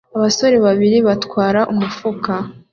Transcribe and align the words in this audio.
Abasore 0.17 0.55
babiri 0.65 0.97
batwara 1.07 1.61
umufuka 1.71 2.33